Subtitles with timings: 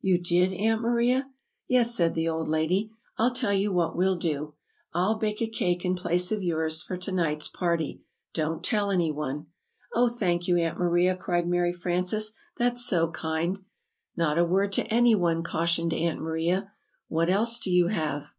[0.00, 1.28] "You did, Aunt Maria?"
[1.68, 2.92] "Yes," said the old lady.
[3.18, 4.54] "I'll tell you what we'll do!
[4.94, 8.00] I'll bake a cake in place of yours for to night's party.
[8.32, 9.48] Don't tell any one."
[9.94, 10.00] [Illustration: "It went down!
[10.00, 10.00] down!
[10.00, 13.60] down!"] "Oh, thank you, Aunt Maria," cried Mary Frances; "that's so kind!"
[14.16, 16.72] "Not a word to any one!" cau tion ed Aunt Maria.
[17.08, 18.30] "What else do you have?"